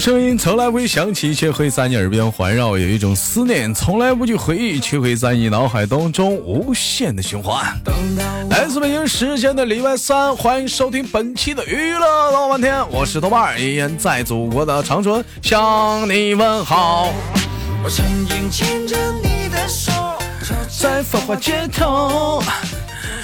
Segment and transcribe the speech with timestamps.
[0.00, 7.78] 声音从来不会响起，却会在你耳边环绕；有一种思念从来不去回忆，却会在你脑海当中无限的循环。
[8.48, 17.12] 来自北京时间的礼拜三，欢迎收听本期的娱乐老半天，我是豆瓣儿，依然在祖国的长春向你问好。
[17.84, 19.92] 我曾经牵着你的手，
[20.80, 22.42] 在繁华街头。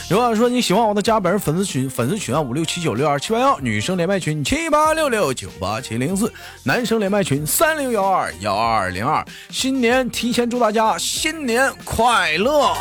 [0.09, 9.25] 如果说你喜欢我的，加本人粉丝群，粉丝群啊五六七九六二七八幺，女生连麦群七八六六九八七零四，男生连麦群三零幺二幺二零二。
[9.51, 12.73] 新年提前祝大家新年快乐！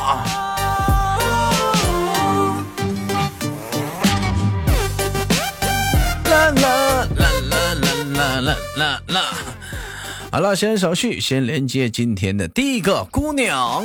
[6.25, 7.73] 啦啦啦啦
[8.13, 9.21] 啦啦啦啦！
[10.31, 13.83] 好了，先手续，先连接今天的第一个姑娘。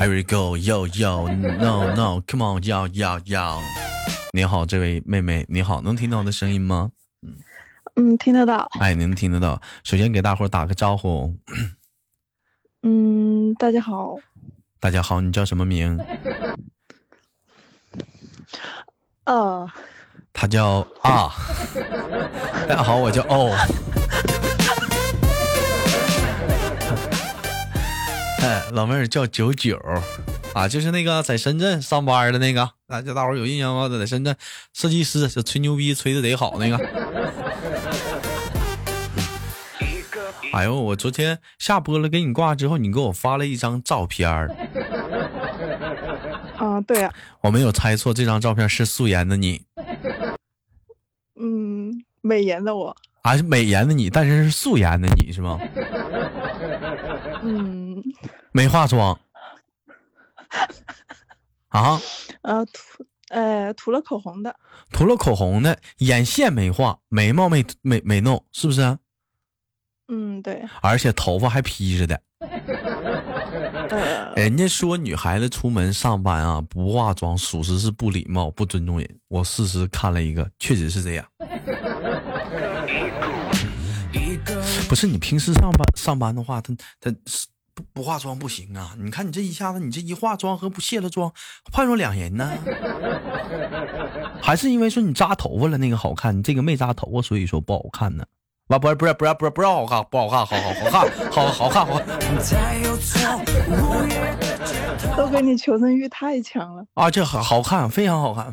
[0.00, 3.60] Will go yo yo no no come on yo yo yo。
[4.32, 6.90] 你好，这位妹妹，你好，能听到我的声音吗？
[7.22, 7.36] 嗯
[7.96, 8.66] 嗯，听得到。
[8.80, 9.60] 哎，能听得到。
[9.84, 11.34] 首先给大伙打个招呼。
[12.82, 14.16] 嗯，大家好。
[14.80, 15.98] 大家好，你叫什么名？
[19.24, 19.66] 啊。
[20.32, 21.30] 他叫啊。
[22.66, 23.54] 大 家好，我叫哦。
[28.42, 29.78] 哎，老妹儿叫九九，
[30.54, 33.86] 啊，就是那个在深圳上班的那个，啊，这大伙有印象吗？
[33.88, 34.34] 在深圳，
[34.72, 36.78] 设计师，这吹牛逼吹的贼好那个。
[40.52, 44.48] 哎呦，我昨天下播了，给你挂之后，你给我发了一张照片儿。
[46.56, 47.12] 啊，对啊。
[47.42, 49.62] 我没有猜错，这张照片是素颜的你。
[51.38, 52.96] 嗯，美颜的我。
[53.22, 55.58] 啊，是美颜的你，但是是素颜的你是吗？
[57.42, 58.02] 嗯。
[58.52, 59.18] 没化妆
[61.68, 62.00] 啊？
[62.42, 64.54] 呃，涂呃涂了口红的，
[64.90, 68.98] 涂了口红的，眼线没画，眉毛没没没弄，是不是？
[70.08, 70.62] 嗯，对。
[70.82, 72.20] 而且头发还披着的。
[74.34, 79.20] 人家说女孩子出门上班啊，不化妆属实是不礼貌、不尊重人。
[79.28, 81.24] 我事实看了一个，确实是这样。
[84.90, 87.46] 不是你平时上班上班的话，他他是。
[87.94, 88.94] 不化妆不行啊！
[88.98, 91.32] 你看你这一下子，你这一化妆和不卸了妆，
[91.72, 92.52] 判若两人呢。
[94.42, 98.24] 还是因为说你扎头发了那个好看，你这个没扎头发，所以说不好看呢。
[98.68, 101.98] 啊，不是不是不是不是不是好看，不好看，好好好看，好好看好。
[105.16, 107.10] 都给你求生欲太强了啊！
[107.10, 108.52] 这好好看，非常好看，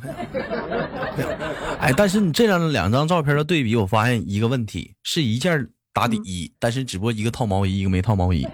[1.82, 8.48] 哎，但是你这样的两张照片的对比，我发现一个问题，是一件打底衣，但是只不过一个套毛衣，一个没套毛衣。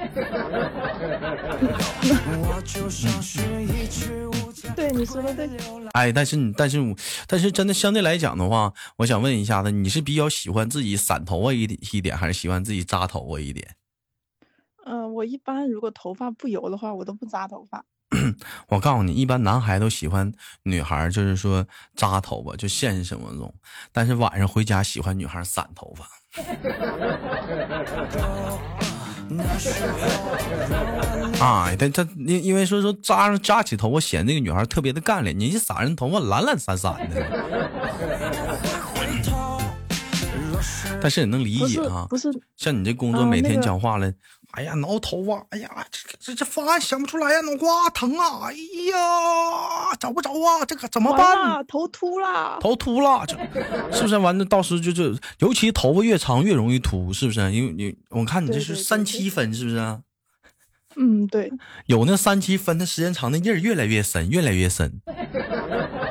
[4.73, 5.49] 对你说的对，
[5.91, 6.77] 哎，但是你，但是，
[7.27, 13.75] 但是，真的相对来讲的话，我想问一下子，你是比较喜欢自己散头发一点一点，还是喜欢自己扎头发一点？
[14.85, 17.83] 嗯，我一般如果头发不油的话，我都不扎头发。
[18.69, 20.31] 我告诉你，一般男孩都喜欢
[20.63, 21.65] 女孩，就是说
[21.95, 23.53] 扎头发，就现实生活中，
[23.91, 26.05] 但是晚上回家喜欢女孩散头发。
[31.39, 37.23] 啊， 但他因因为说说扎上扎起头发显那个女孩特别的干练，你一散人头发懒懒散散的。
[41.01, 44.09] 但是也能理解啊，不是像你这工作每天讲话了，
[44.53, 51.65] 哎呀挠头啊，哎呀这这这方案想不出来呀，脑瓜疼啊，哎呀找不着啊，这可怎么办？
[51.67, 53.35] 头秃了，头秃了，这
[53.91, 54.17] 是不是？
[54.17, 57.39] 完了到时就就尤其头发越长越容易秃，是不是？
[57.51, 59.99] 因为你我看你这是三七分，是不是？
[60.95, 61.51] 嗯，对。
[61.87, 65.01] 有那三七分，的时间长，那印儿越来越深，越来越深。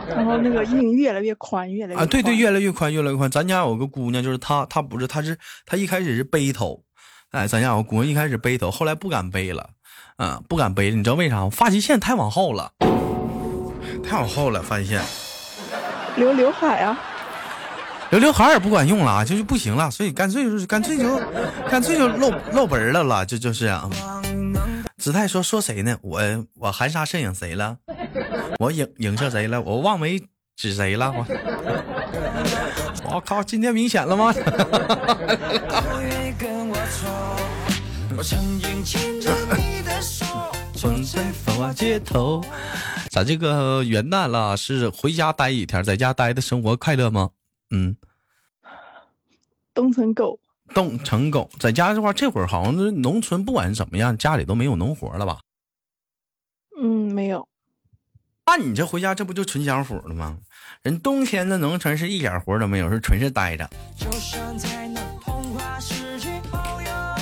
[0.08, 3.30] 然后那个印越来越宽，越来越啊，对对，越来越宽，越来越宽。
[3.30, 6.82] 咱家有个姑娘，就是她，她不是，她是她一开始是背头，
[7.32, 9.70] 哎，咱家有个姑娘一开始背头，后来不敢背了，
[10.18, 10.96] 嗯，不敢背了。
[10.96, 11.48] 你知道为啥？
[11.48, 12.70] 发际线太往后了，
[14.04, 15.02] 太往后了，发际线。
[16.16, 17.00] 留刘海啊？
[18.10, 21.18] 留刘海也不管用了，就是不行了，所以干脆就是干脆就
[21.70, 23.88] 干脆就露露本了了，就就是啊。
[24.98, 25.96] 子泰说说谁呢？
[26.02, 26.20] 我
[26.56, 27.78] 我含沙射影谁了？
[28.58, 29.62] 我影影射谁了？
[29.62, 30.20] 我望梅
[30.54, 31.10] 指谁了？
[31.10, 31.26] 我
[33.14, 33.42] 我靠！
[33.42, 34.32] 今天明显了吗？
[43.10, 47.30] 咱这个元旦了，是回家待一天，在家待的生活快乐吗？
[47.70, 47.96] 嗯，
[49.74, 50.38] 冻成狗。
[50.74, 55.40] 冻成狗，在家的话，这会儿好像是农村，不管是怎么样，家里都没有农活了吧？
[56.80, 57.46] 嗯，没有。
[58.46, 60.38] 那你这回家这不就纯享福了吗？
[60.82, 63.68] 人冬天的农村是一点活都没有，是纯是待着。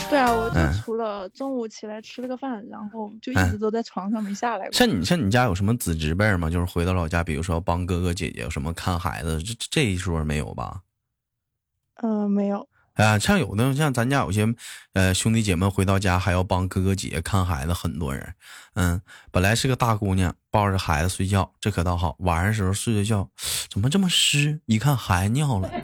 [0.08, 4.72] 对啊，我就除了中午起来吃了个饭，然后就一直都在床上没下来过。
[4.72, 6.48] 像你像你家有什么子侄辈吗？
[6.48, 10.80] 就是回到老家，比如说帮哥哥姐姐什么看孩子，这这一说没有吧？
[12.02, 12.66] 嗯，没有。
[13.00, 14.46] 啊，像有的像咱家有些，
[14.92, 18.34] 呃，兄弟姐妹回到家还要帮哥哥姐姐看孩子，很多人。
[18.74, 19.00] 嗯，
[19.30, 23.28] 本来是个大姑娘，抱着孩子睡觉，这可倒好，晚上时候睡着觉，
[23.70, 24.60] 怎么这么湿？
[24.66, 25.70] 一看孩子尿了。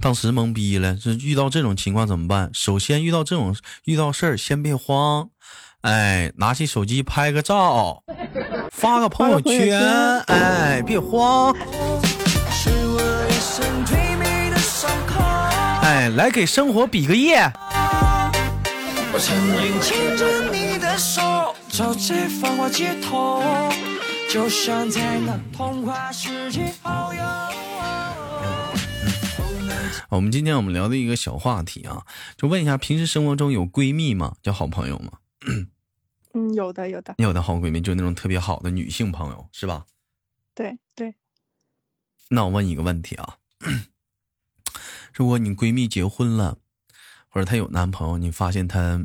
[0.00, 2.50] 当时懵逼了，这遇到这种情况怎么办？
[2.52, 5.30] 首先遇到这种遇到事儿，先别慌，
[5.84, 8.02] 哎，拿起手机拍个照，
[8.72, 9.78] 发个朋友圈，
[10.28, 11.54] 哎，别慌，
[15.82, 17.52] 哎，来给生活比个耶。
[19.12, 23.42] 我曾经牵着你的手，走在繁华街头
[24.30, 27.22] 就像在那童话世界遨游。
[30.08, 32.04] 我们今天我们聊的一个小话题啊，
[32.38, 34.32] 就问一下，平时生活中有闺蜜吗？
[34.42, 35.12] 叫好朋友吗？
[36.34, 37.14] 嗯，有的，有的。
[37.18, 39.86] 你有的好闺蜜，就那种特别好的女性朋友，是吧？
[40.54, 41.14] 对对。
[42.30, 43.36] 那我问你一个问题啊，
[45.12, 46.56] 如果你闺蜜结婚了，
[47.28, 49.04] 或者她有男朋友，你发现她，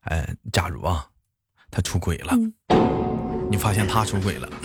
[0.00, 1.10] 哎，假如啊，
[1.70, 2.34] 她出轨了。
[3.50, 4.48] 你发现她出轨了，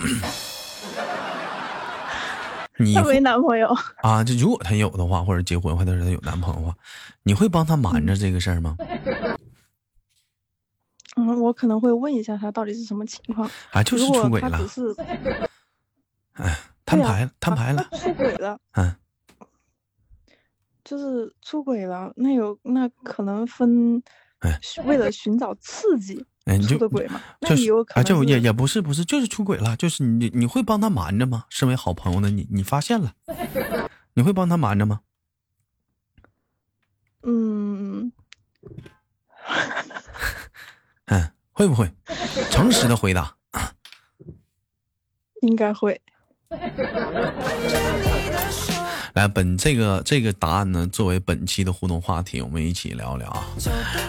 [2.78, 3.68] 你他没男朋友
[4.02, 4.24] 啊？
[4.24, 6.74] 就如果她有的话，或者结婚或者是他有男朋友的话，
[7.22, 8.76] 你会帮她瞒着这个事儿吗？
[8.78, 8.88] 嗯，
[11.52, 13.82] 我可能会问一下他到底是什么情况啊？
[13.82, 14.58] 就是出轨了，
[16.32, 18.96] 哎，摊牌了，摊牌了，出轨了，嗯，
[20.82, 24.02] 就是出轨了，那有那可能分，
[24.38, 26.24] 哎，为了寻找刺激。
[26.46, 27.20] 哎，你就轨嘛？
[27.42, 29.76] 就是啊，就也也不是不是，就是出轨了。
[29.76, 31.44] 就是你你会帮他瞒着吗？
[31.50, 33.12] 身为好朋友的你，你发现了，
[34.14, 35.02] 你会帮他瞒着吗？
[37.24, 38.12] 嗯，嗯，
[41.52, 41.90] 会不会？
[42.50, 43.36] 诚实的回答。
[45.42, 46.00] 应该会。
[49.14, 53.46] 来，本这个这个答案呢，作为本期的互动话题，我们一起聊聊啊。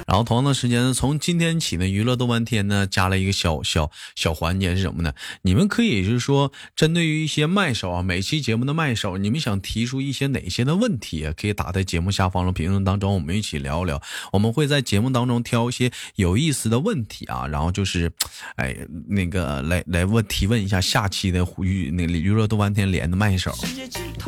[0.08, 5.14] 然后同样的时间呢，从今天起呢，娱乐豆瓣天呢加了一个小小小环节是什么呢？
[5.42, 14.02] 你们可以就是说，针对于一些麦手啊，每期节目的麦手，你们想提出一些哪些的问题，可以打在节目下方的评论当中，我们一起聊聊。
[14.32, 18.10] 我们会在节目当中挑一些有意思的问题啊，然后就是，
[18.56, 18.74] 哎，
[19.10, 23.54] 那个来来问提问一下下期的娱那娱乐豆瓣天连的麦手，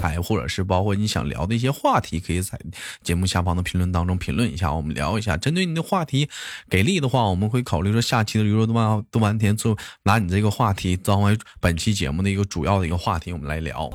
[0.01, 0.64] 哎，或者是。
[0.65, 2.59] 包括你想聊的一些话题，可以在
[3.03, 5.37] 节目下方的评论当中评论一下，我们聊一下。
[5.37, 6.29] 针对你的话题
[6.69, 13.89] 给力的话，我们会考虑说下期的娱乐动漫动漫天做拿你这个话题作为本期节目的一个主要的一个话题，我们来聊。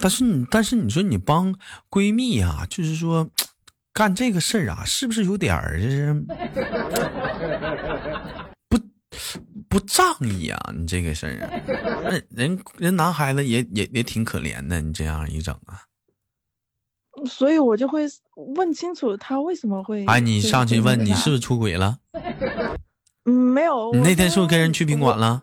[0.00, 1.54] 但是你，但是你说你帮
[1.90, 3.28] 闺蜜啊，就是说
[3.92, 6.24] 干这个事儿啊，是不是有点儿就是？
[9.68, 10.72] 不仗义啊！
[10.74, 11.62] 你这个事儿，
[12.04, 14.80] 那人人男孩子也也也挺可怜的。
[14.80, 15.82] 你这样一整啊，
[17.26, 18.04] 所以我就会
[18.56, 20.04] 问清楚他为什么会。
[20.06, 21.98] 哎，你上去问你是不是出轨了？
[23.24, 23.92] 嗯，没有。
[23.92, 25.42] 你那天是不是跟人去宾馆了？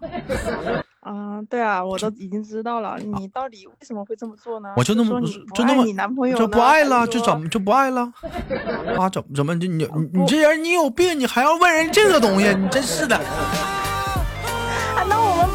[1.02, 2.98] 啊，对啊，我都已经知道了。
[2.98, 4.74] 你到底为什么会这么做呢？
[4.76, 5.22] 我就那么
[5.54, 8.12] 就那么你男朋友就不爱了，就怎么就不爱了？
[8.98, 12.52] 啊，怎么怎么就你你你这人你有病，你还要问人这个东西？
[12.56, 13.20] 你真是的。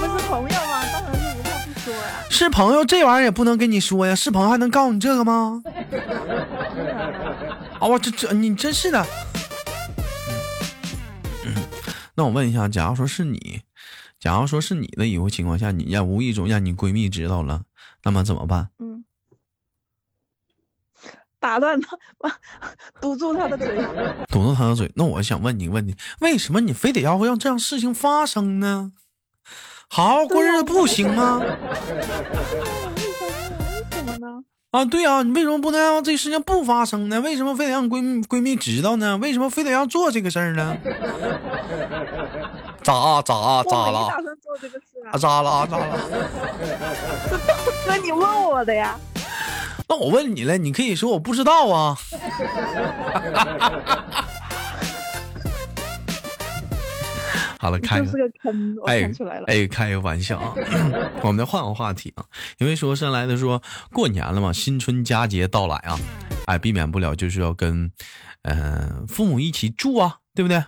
[0.01, 0.83] 不是朋友吗？
[0.93, 2.25] 当然是无话不说呀。
[2.31, 4.15] 是朋友，这玩意儿也不能跟你说呀。
[4.15, 5.63] 是朋友还能告诉你这个吗？
[7.79, 9.07] 啊，我这这你真是的。
[11.45, 11.55] 嗯，
[12.15, 13.63] 那我问一下，假如说是你，
[14.19, 17.63] 假如说是你的以后情况下，你让无意中让你闺蜜知道了，
[18.05, 18.69] 那么怎么办？
[18.79, 19.05] 嗯，
[21.39, 21.97] 打断他，
[23.01, 23.77] 堵住他的嘴。
[24.29, 24.91] 堵住他的嘴。
[24.95, 28.93] 那我想问你个问题：为什么你非得要让这样事情发生呢？
[29.93, 31.43] 好好过日子不行吗？
[34.71, 37.21] 啊，对啊，你为什么不能让这事情不发生呢？
[37.21, 39.17] 为什么非得让闺蜜闺蜜知道呢？
[39.17, 40.77] 为什么非得要做这个事儿呢？
[42.83, 44.07] 咋咋咋了？
[45.11, 45.99] 啊咋了啊咋了？
[47.85, 48.97] 哥， 你问我的呀？
[49.89, 51.97] 那我问你了，你可以说我不知道啊。
[57.61, 59.13] 好了，开个坑，哎
[59.47, 60.55] 哎，开个玩笑啊！
[61.23, 62.25] 我们再换个话题啊，
[62.57, 63.63] 因为说上来的说
[63.93, 66.01] 过年了嘛，新春佳节到来啊，
[66.47, 67.93] 哎，避免不了就是要跟，
[68.45, 70.65] 嗯，父母一起住啊，对不对？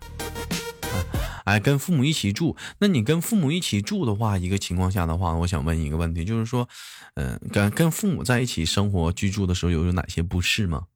[1.46, 6.68] 哎，跟父母一起住，那你跟父母一起住的话，一个情况下的话，我想问一个问题，就是说，
[7.14, 10.88] 嗯，跟跟父母在一起生活居住的时候，有有哪些不适吗？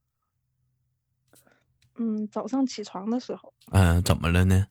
[1.97, 3.55] 嗯，早上起床的时候。
[3.71, 4.67] 嗯，怎么了呢？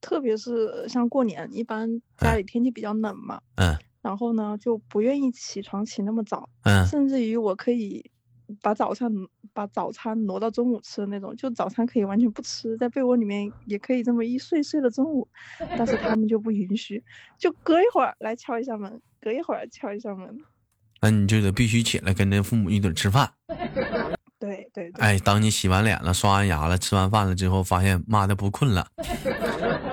[0.00, 3.40] 特别是像过年，一般家里天气比较冷嘛。
[3.56, 3.76] 嗯。
[4.00, 6.48] 然后呢，就不愿意起床起那么早。
[6.62, 6.86] 嗯。
[6.86, 8.10] 甚至于我可以
[8.62, 9.12] 把早餐
[9.52, 15.28] 把早餐挪到中午吃的那种，就早餐可以完全不吃，在被窝里面也可以这么一睡睡到中午。
[15.76, 17.02] 但是他们就不允许，
[17.36, 20.38] 就隔一会儿来敲一下门，隔一会儿敲一下门。
[21.00, 23.30] 那你就得必须起来跟着父母一起吃饭。
[24.38, 24.90] 对对。
[24.94, 28.86] 哎，当你洗完脸了、刷完牙了、吃完饭了之后，发现妈的不困了。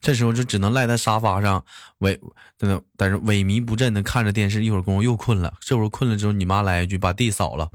[0.00, 1.62] 这时候就只能赖在沙发上，
[1.98, 2.18] 萎，
[2.56, 5.52] 真的，但是萎靡不振的看着电视，一会儿功夫又困了。
[5.60, 7.68] 这会儿困了之后，你妈来一句：“把地扫了。”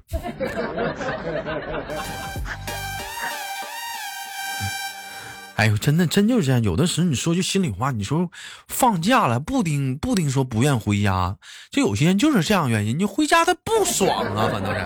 [5.55, 6.61] 哎呦，真的，真就是这样。
[6.63, 8.29] 有的时候你说句心里话，你说
[8.67, 11.37] 放假了，不丁不丁说不愿回家，
[11.69, 12.97] 就有些人就是这样原因。
[12.97, 14.83] 你回家他不爽啊，反正是。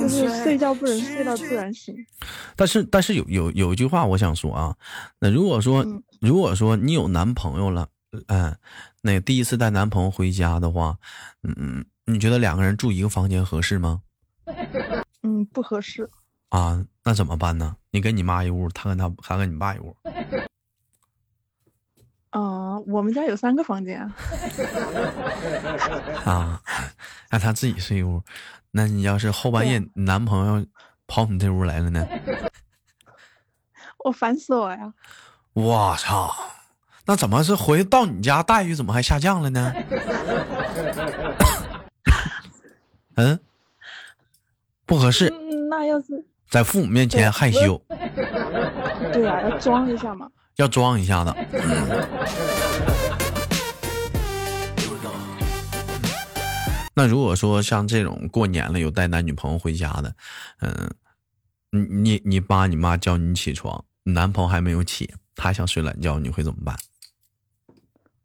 [0.00, 1.94] 就是睡觉不能睡到自然醒。
[2.56, 4.74] 但是，但是有有有一句话我想说啊，
[5.20, 5.86] 那如果说
[6.20, 7.88] 如果说你有男朋友了，
[8.26, 8.56] 嗯，
[9.02, 10.96] 那第一次带男朋友回家的话，
[11.42, 14.00] 嗯嗯，你觉得两个人住一个房间合适吗？
[15.22, 16.10] 嗯，不合适。
[16.54, 17.74] 啊，那怎么办呢？
[17.90, 19.96] 你跟你妈一屋，他跟他，还跟你爸一屋。
[22.30, 24.00] 啊，我们家有三个房间。
[26.24, 26.62] 啊，
[27.28, 28.22] 让他自己睡一屋。
[28.70, 30.64] 那你要是后半夜男朋友
[31.08, 32.06] 跑你这屋来了呢？
[34.04, 34.94] 我烦死我呀！
[35.54, 36.32] 我操，
[37.06, 39.74] 那怎么是回到你家待遇怎么还下降了呢？
[43.16, 43.40] 嗯，
[44.86, 45.34] 不合适。
[45.68, 46.24] 那要是。
[46.54, 47.82] 在父母面前害羞，
[49.12, 51.34] 对啊，要装一下嘛，要装一下子。
[56.94, 60.14] 那如果说像这种过年了有带男女朋友回家的，
[60.60, 60.88] 嗯，
[61.72, 66.76] 你你你爸你妈叫你起床，你男朋友还没有起，他想睡懒觉，你会怎么办？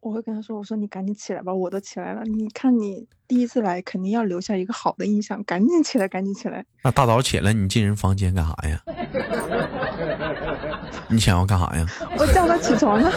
[0.01, 2.23] 我会跟他说：“我说你赶紧起来吧，我都起来了。
[2.23, 8.81] 你看你第一次来，肯定要留下一个好的印象，赶紧起来，赶紧起来。”那大早起来，你进人房间干啥呀？
[11.09, 11.85] 你想要干啥呀？
[12.17, 13.11] 我叫他起床了。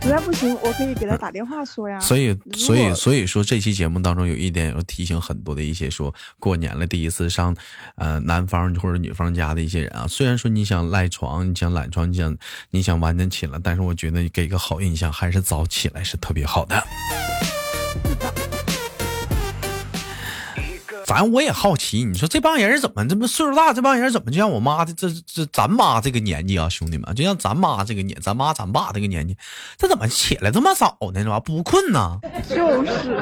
[0.00, 1.98] 实在不行，我可以给他打电话说呀。
[2.00, 7.54] 所以，所以，所以说，这期节目当中有一点要提醒很多的一些说过年了第一次上，
[7.96, 10.06] 呃，男方或者女方家的一些人啊。
[10.06, 12.36] 虽然说你想赖床，你想懒床，你想
[12.70, 16.82] 你想晚点起来，但是我觉得给个好印象，还是早起来是特别好的。
[21.18, 23.72] 咱我也好奇，你说这帮人怎么这么岁数大？
[23.72, 29.36] 这帮人怎么就像我妈的这这咱妈这个年纪啊，兄弟们，就像咱妈这个年，咱妈咱爸这个年纪，
[29.76, 31.20] 这怎么起来这么早呢？
[31.20, 31.40] 是吧？
[31.40, 32.20] 不困呢？
[32.48, 33.20] 就是，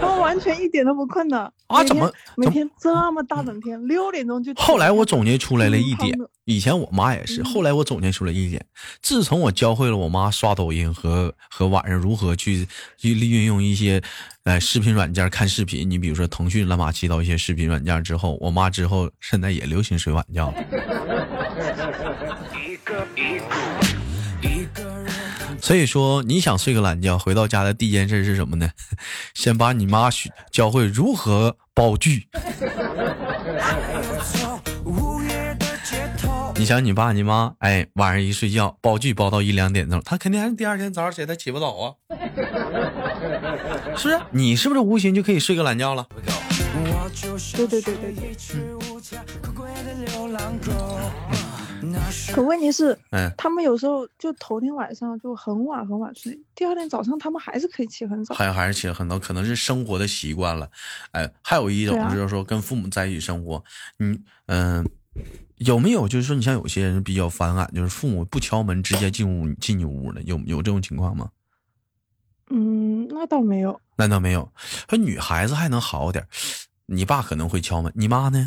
[0.00, 1.50] 他们完全一点都不困呢。
[1.66, 1.84] 啊？
[1.84, 4.54] 怎么每天这么大冷天，六点钟就？
[4.54, 7.42] 后来我总结出来了一点， 以前我妈也是。
[7.42, 8.64] 后来我总结出来一点，
[9.02, 12.66] 自从我教会了我妈刷抖音和和晚上如何去
[12.96, 14.02] 去运用一些。
[14.46, 20.64] 哎，视频软件看视频，你比如说腾讯乱码七糟一些视频软件之后，我妈之后现在也流行睡懒觉了。
[25.60, 28.70] 所以说，你想睡个懒觉，回到家的第一件事是什么呢？
[29.34, 32.28] 先把你妈学教会如何煲剧。
[36.58, 41.94] 你想你爸你妈，哎，晚上一睡觉煲剧煲到一两点钟，他肯定还是第二天早上起来他起不早啊。
[43.96, 46.06] 是你是不是无形就可以睡个懒觉了？
[47.54, 48.34] 对对对对对。
[52.32, 58.34] 可问题是，嗯，他们有时候就头天晚上就很晚很晚睡，第二天早上他们还是可以起很早。
[58.34, 60.68] 还还是起很早，可能是生活的习惯了。
[61.12, 63.62] 哎，还有一种就是说跟父母在一起生活，
[63.98, 64.88] 嗯嗯。
[65.58, 71.30] 有没有就是说，你像有些人比较反感，就是父母不敲门直接进屋进你屋的，有有这种情况吗？
[72.50, 74.52] 嗯，那倒没有，那倒没有。
[74.88, 76.26] 说女孩子还能好点，
[76.86, 78.46] 你爸可能会敲门，你妈呢？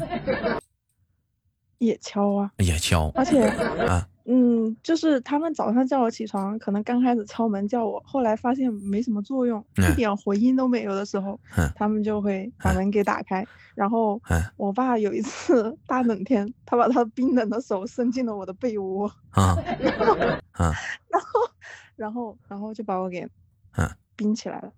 [1.79, 4.07] 也敲啊，也敲，而且啊。
[4.31, 11.39] 嗯，就是他们早上叫我起床，可能刚开始敲门叫我，后来发现没什么作用，一点回音都没有的时候，
[11.75, 13.43] 他们就会把门给打开。
[13.73, 14.21] 然后
[14.55, 19.63] 我爸有一次大冷天，他把他冰冷的手伸进了我的被窝， 然后，
[20.53, 21.49] 然后，
[21.95, 23.27] 然后然后就把我给
[23.77, 24.71] 嗯冰起来了。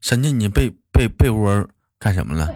[0.00, 1.68] 伸进你被被被窝
[1.98, 2.46] 干什么了？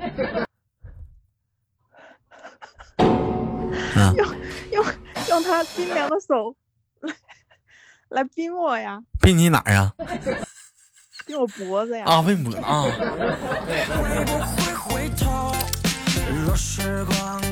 [4.13, 4.27] 用
[4.73, 4.85] 用
[5.29, 6.55] 用他冰凉的手
[7.01, 7.15] 来
[8.09, 9.01] 来冰我呀？
[9.21, 9.93] 冰你哪儿呀？
[11.27, 12.05] 冰我脖子呀！
[12.07, 12.85] 啊，冰脖啊！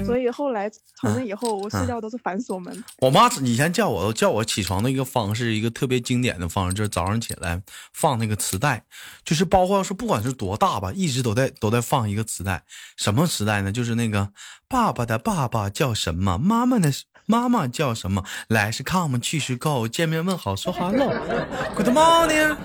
[0.05, 0.69] 所以后来
[1.01, 2.85] 从那以后，我睡觉都是反锁门。
[2.99, 7.63] 我妈以前叫我叫我起床的一个方式，一个特别经典的方式，就是早上起来
[7.93, 8.85] 放那个磁带，
[9.25, 12.65] 就是包括说不管是多大吧，一直都在都在放一个磁带。
[12.97, 13.71] 什么磁带呢？
[13.71, 14.29] 就是那个
[14.69, 16.93] 爸爸的爸爸叫什么，妈妈的
[17.27, 22.57] 妈妈叫什么，来是 come 去是 go，见面问好说 hello，good morning。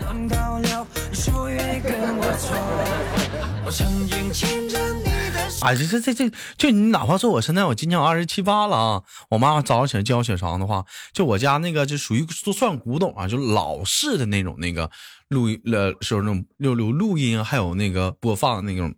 [5.61, 14.89] 哎，这这这这，就你哪怕说我现在我今年我二十七八了啊，我妈早上起来叫我起床的话，就我家那个就属于都算古董啊，就老式的那种那个
[15.29, 18.93] 录音呃，是那种录录录音，还有那个播放那种，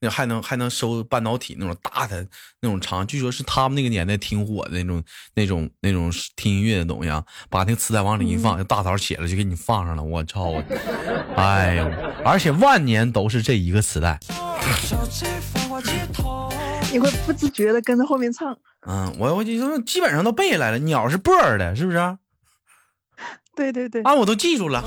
[0.00, 2.26] 那还能还能收半导体那种大的
[2.60, 5.02] 那种长，据说是他们那个年代挺火的那种
[5.34, 10.52] 那种那种听音乐的东西啊，把那个磁带往里一放，就大早起来就给你放上了，我操！
[11.36, 11.90] 哎呦，
[12.24, 14.20] 而且万年都是这一个磁带。
[16.92, 18.54] 你会不自觉的跟着后面唱。
[18.86, 20.78] 嗯，我我就基本上都背下来了。
[20.80, 22.18] 鸟是波儿的，是不是？
[23.56, 24.02] 对对对。
[24.02, 24.84] 啊，我都记住了。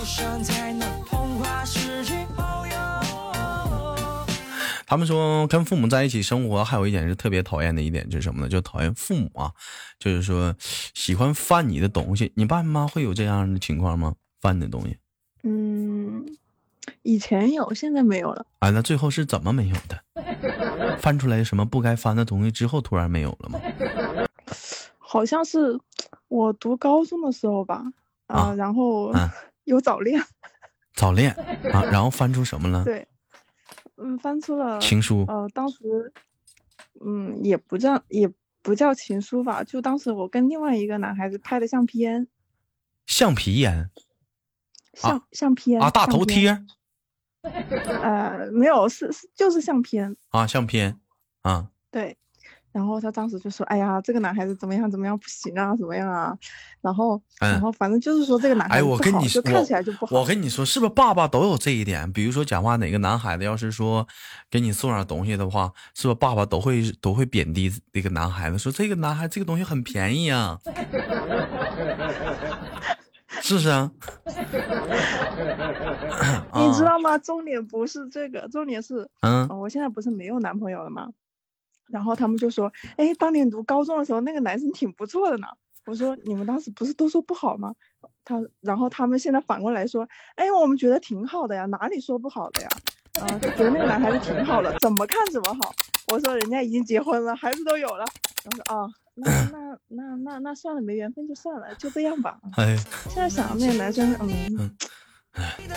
[4.87, 8.49] 他们说跟父母在一起生活，还有一点是特别讨厌的一点，就是什么呢？
[8.49, 9.51] 就讨厌父母啊，
[9.97, 10.53] 就是说
[10.93, 12.31] 喜欢翻你的东西。
[12.35, 14.13] 你爸妈会有这样的情况吗？
[14.41, 14.95] 翻你的东西？
[15.41, 15.74] 嗯。
[17.03, 18.45] 以前有，现在没有了。
[18.59, 20.97] 啊，那最后是怎么没有的？
[20.99, 23.59] 翻出来什么不该翻的东西之后，突然没有了吗？
[24.97, 25.79] 好像是
[26.27, 27.83] 我读高中的时候吧。
[28.27, 29.13] 啊，然后
[29.65, 30.19] 有早恋。
[30.93, 31.31] 早恋
[31.71, 32.83] 啊，然后翻出什么了？
[32.83, 33.07] 对，
[33.97, 35.25] 嗯，翻出了情书。
[35.27, 36.11] 呃，当时，
[37.05, 38.27] 嗯，也不叫也
[38.63, 42.27] 不叫情书吧，就当时我跟另外一个男孩子拍的相片。
[43.05, 43.91] 橡皮烟。
[44.95, 46.57] 相相片啊，大头贴，
[48.01, 50.97] 呃，没有，是是就是相片啊，相片
[51.43, 52.17] 啊，对，
[52.71, 56.35] 然后他当时就说，哎呀，这个男孩子怎么样怎么样不行啊，怎么样啊，
[56.81, 60.15] 然后然后反正就是说这个男孩子不好，就看起来就不好。
[60.17, 62.11] 我跟你说，是不是爸爸都有这一点？
[62.11, 64.07] 比如说讲话哪个男孩子要是说
[64.49, 70.59] 给你送点东西的话，是不是爸爸都会都会贬低这个男孩子，说这个男孩这个东西很便宜啊。
[73.45, 73.91] 是不是啊？
[76.55, 77.15] 你知道吗？
[77.19, 81.09] 重点不是这个，重点是，嗯，我现在不是没有男朋友了吗？
[81.85, 85.45] 然后他们就说，哎，当年读高中的时候，那个男生挺不错的呢。
[85.85, 87.75] 我说，你们当时不是都说不好吗？
[88.23, 92.69] 他，然后他们现在反过来说，哎，我们觉得挺好的呀，哪里说不好的呀？
[93.21, 95.71] 啊，就觉得那个男孩子挺好的，怎么看怎么好。
[96.07, 98.03] 我说，人家已经结婚了，孩子都有了。
[98.45, 98.89] 我说，啊。
[99.15, 102.37] 那那那那那算了，没缘分就算了，就这样吧。
[102.57, 102.75] 哎，
[103.09, 104.75] 现在想那个男生，嗯，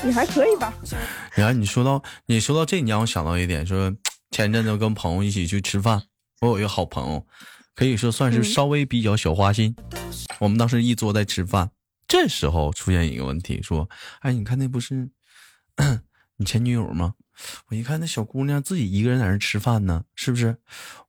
[0.05, 0.75] 也还可以吧。
[1.35, 3.95] 然后你说到你说到这，你让我想到一点，说
[4.31, 6.03] 前阵子跟朋友一起去吃饭，
[6.41, 7.27] 我有一个好朋友，
[7.75, 9.77] 可以说算是稍微比较小花心。
[10.41, 11.71] 我们当时一桌在吃饭，
[12.07, 13.89] 这时候出现一个问题，说，
[14.21, 15.09] 哎，你看那不是
[16.37, 17.15] 你前女友吗？
[17.69, 20.57] 我一看那小姑娘自己一个人在那吃饭呢，是不是？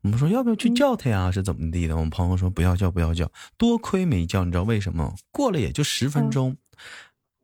[0.01, 1.31] 我们说要不要去叫她呀？
[1.31, 1.95] 是怎么地的？
[1.95, 5.13] 我们朋友说不要叫，不要叫，多亏没叫，你知道为什么？
[5.31, 6.55] 过了也就十分钟，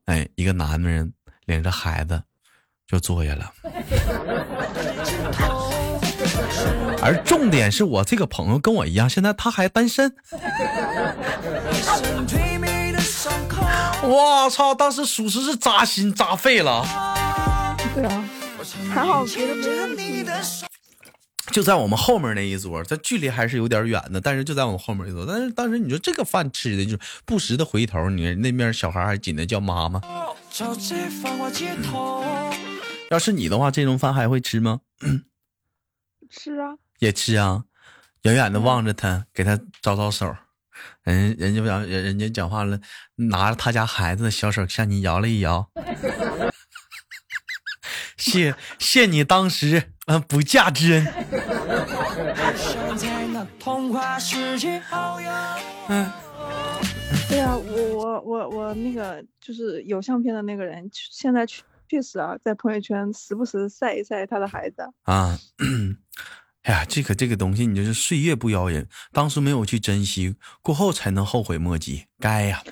[0.06, 1.14] 哎，一个男人
[1.46, 2.24] 领着孩子
[2.88, 3.54] 就坐下了。
[7.02, 10.16] 而重点是我这个朋友跟我一样，现在他还单身。
[14.04, 14.74] 我操！
[14.76, 16.86] 当时属实是扎心扎肺了。
[17.96, 18.24] 对啊。
[18.94, 19.56] 还好别的
[19.96, 20.44] 没认
[21.52, 25.26] 就在我们后面那一桌，这距离还是有点远的，但是就在我们后面一桌。
[25.28, 30.02] 但是当时你说这个饭吃的，就不时的回头，你那面小孩还紧的叫妈妈。
[33.12, 34.82] 要是你的话，这顿饭还会吃吗？
[36.32, 37.66] 吃啊，也吃啊，
[38.24, 40.36] 远远的望着他，给他招招手。
[41.04, 42.80] 人人家不讲，人家讲话了，
[43.16, 45.70] 拿着他家孩子的小手向你摇了一摇。
[48.18, 51.08] 谢谢你当时嗯不嫁之恩。
[55.88, 56.12] 嗯，
[57.30, 65.38] 对啊，我我我我那个就是有相片的那个人，现在确确实啊，在朋友圈时不时晒一晒他的孩子啊。
[66.64, 72.64] 哎呀，这个这个东西，你就是岁月不饶人，当时没有去珍惜，过后才能后悔莫及，该呀。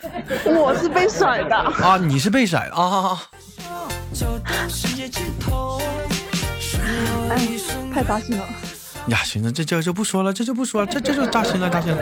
[0.46, 3.22] 我是被甩的啊，你是被甩的啊。
[7.30, 7.48] 哎，
[7.94, 8.44] 太扎心了。
[9.08, 11.98] 呀，行了，这这就不说了，这就不说了，这这就扎心了，扎心了。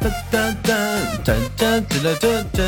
[0.00, 0.74] 哒哒哒
[1.24, 2.62] 哒哒哒哒哒。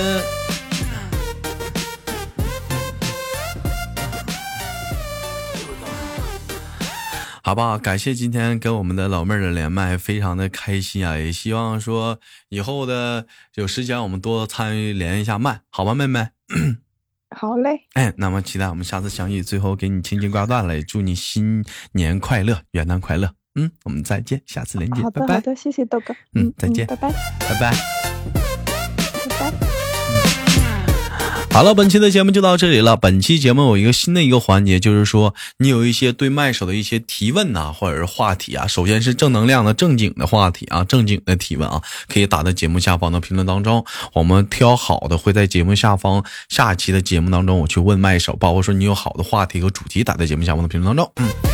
[7.50, 7.76] 好不好？
[7.76, 11.18] 感谢今天跟我们的老妹儿的连麦，非常的开心啊！
[11.18, 16.28] 也希望说以后的有时间我们多参与连一下麦，好吧，妹妹？
[17.36, 17.88] 好嘞。
[17.94, 19.42] 哎，那么期待我们下次相遇。
[19.42, 23.32] 最后给你轻轻挂断了，也祝你新年快乐，元旦快乐。
[23.56, 25.34] 嗯，我们再见，下次连接，拜拜。
[25.34, 26.14] 好的，谢谢豆哥。
[26.34, 27.10] 嗯，再见，拜拜，
[27.40, 27.99] 拜拜。
[31.52, 32.96] 好了，本期的节目就到这里了。
[32.96, 38.66] 本期节目有一个新的一个环节，就是说你有一些对麦手的一些提问呐，或者是话题啊。
[38.66, 43.84] 首先是正能量的、正经的话题啊，正经的提问啊，可以打在节目下方的评论当中，
[44.14, 51.12] 我们挑好的会在节目下方下期的节目当中我去问麦手，包括说你有好的话题和主题打在节目下方的评论当中。
[51.16, 51.49] 嗯。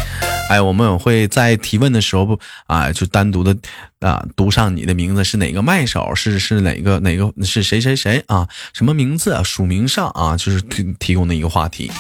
[0.48, 3.56] 哎，我们会在提问的时候不啊，就单独的
[3.98, 8.48] 啊读上你的名字是哪个麦手，是是哪个哪个是谁谁谁啊？
[8.72, 9.42] 什么名字啊？
[9.42, 11.90] 署名上啊，就是提提供的一个话题。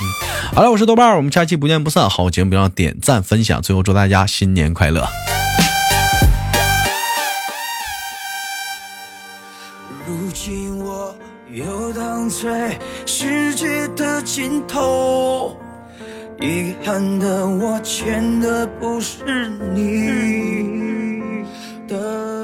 [0.54, 2.08] 好了，我是豆瓣，我们下期不见不散。
[2.08, 5.08] 好节目不要点赞分享，最后祝大家新年快乐。
[10.06, 11.12] 如今我
[11.50, 15.58] 游荡在世界的尽头。
[16.40, 21.44] 遗憾的我牵的不是你
[21.88, 22.35] 的